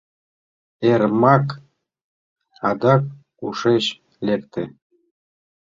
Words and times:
—Эрмак 0.91 1.47
адак 2.69 3.03
кушеч 3.37 3.85
лекте? 4.25 4.63